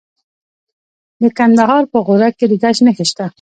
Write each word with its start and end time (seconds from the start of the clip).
د 1.21 1.23
کندهار 1.37 1.83
په 1.91 1.97
غورک 2.05 2.33
کې 2.39 2.45
د 2.51 2.53
ګچ 2.61 2.77
نښې 2.85 3.05
شته. 3.09 3.25